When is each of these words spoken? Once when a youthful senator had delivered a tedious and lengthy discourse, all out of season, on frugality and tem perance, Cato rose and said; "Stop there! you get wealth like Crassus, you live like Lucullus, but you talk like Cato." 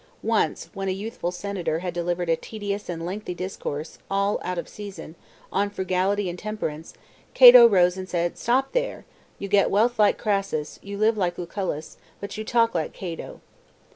Once 0.23 0.67
when 0.73 0.87
a 0.87 0.91
youthful 0.91 1.29
senator 1.31 1.77
had 1.77 1.93
delivered 1.93 2.27
a 2.27 2.35
tedious 2.35 2.89
and 2.89 3.05
lengthy 3.05 3.35
discourse, 3.35 3.99
all 4.09 4.39
out 4.41 4.57
of 4.57 4.67
season, 4.67 5.13
on 5.51 5.69
frugality 5.69 6.27
and 6.27 6.39
tem 6.39 6.57
perance, 6.57 6.93
Cato 7.35 7.67
rose 7.69 7.97
and 7.97 8.09
said; 8.09 8.35
"Stop 8.35 8.71
there! 8.71 9.05
you 9.37 9.47
get 9.47 9.69
wealth 9.69 9.99
like 9.99 10.17
Crassus, 10.17 10.79
you 10.81 10.97
live 10.97 11.17
like 11.19 11.37
Lucullus, 11.37 11.97
but 12.19 12.35
you 12.35 12.43
talk 12.43 12.73
like 12.73 12.93
Cato." 12.93 13.41